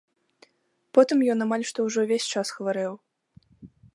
Потым 0.97 1.17
ён 1.33 1.45
амаль 1.47 1.67
што 1.73 1.85
ўжо 1.89 1.99
ўвесь 2.07 2.29
час 2.37 2.47
хварэў. 2.57 2.93